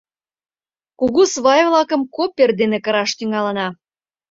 [0.99, 3.67] Кугу свай-влакым копер дене кыраш тӱҥалына.